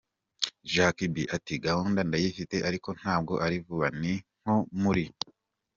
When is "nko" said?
4.41-4.55